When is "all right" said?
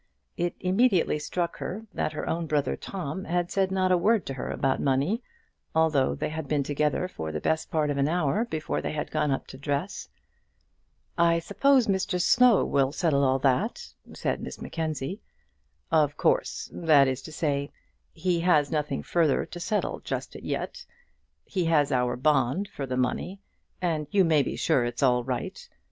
25.03-25.69